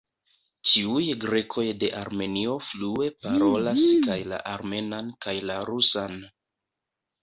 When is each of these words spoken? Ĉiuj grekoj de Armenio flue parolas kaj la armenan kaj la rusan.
Ĉiuj 0.69 1.03
grekoj 1.25 1.65
de 1.83 1.91
Armenio 1.99 2.57
flue 2.71 3.13
parolas 3.29 3.87
kaj 4.09 4.19
la 4.35 4.43
armenan 4.57 5.17
kaj 5.25 5.41
la 5.49 5.65
rusan. 5.75 6.23